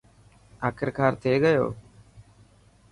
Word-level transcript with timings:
آخرڪار 0.67 1.11
ٿي 1.21 1.33
گيو. 1.43 1.65